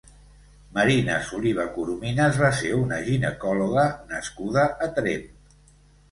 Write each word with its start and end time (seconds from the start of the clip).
Marina 0.75 1.17
Soliva 1.25 1.65
Corominas 1.75 2.39
va 2.43 2.49
ser 2.59 2.71
una 2.77 2.99
ginecóloga 3.09 3.83
nascuda 4.13 4.63
a 4.87 4.89
Tremp. 4.97 5.29